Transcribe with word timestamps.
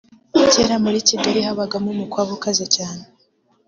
Kera 0.51 0.75
muri 0.83 0.97
Kigali 1.07 1.39
habagamo 1.47 1.87
umukwabu 1.91 2.31
ukaze 2.37 2.65
cyane 2.75 3.03